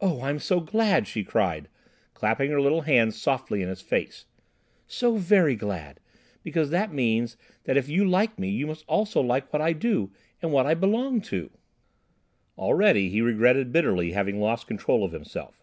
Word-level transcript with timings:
"Oh, 0.00 0.20
I'm 0.20 0.40
so 0.40 0.58
glad!" 0.58 1.06
she 1.06 1.22
cried, 1.22 1.68
clapping 2.12 2.50
her 2.50 2.60
little 2.60 2.80
hands 2.80 3.14
softly 3.16 3.62
in 3.62 3.68
his 3.68 3.80
face, 3.82 4.24
"so 4.88 5.14
very 5.16 5.54
glad, 5.54 6.00
because 6.42 6.70
that 6.70 6.92
means 6.92 7.36
that 7.62 7.76
if 7.76 7.88
you 7.88 8.04
like 8.04 8.36
me 8.36 8.48
you 8.50 8.66
must 8.66 8.84
also 8.88 9.20
like 9.20 9.52
what 9.52 9.62
I 9.62 9.72
do, 9.72 10.10
and 10.42 10.50
what 10.52 10.66
I 10.66 10.74
belong 10.74 11.20
to." 11.30 11.52
Already 12.58 13.10
he 13.10 13.22
regretted 13.22 13.70
bitterly 13.70 14.10
having 14.10 14.40
lost 14.40 14.66
control 14.66 15.04
of 15.04 15.12
himself. 15.12 15.62